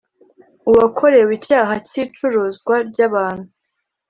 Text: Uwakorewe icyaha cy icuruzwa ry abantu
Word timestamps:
Uwakorewe 0.69 1.31
icyaha 1.39 1.73
cy 1.89 1.95
icuruzwa 2.03 2.75
ry 2.89 2.99
abantu 3.07 3.47